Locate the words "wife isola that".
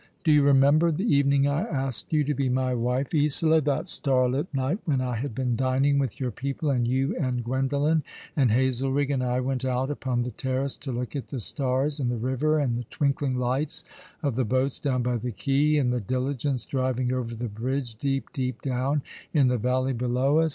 2.73-3.87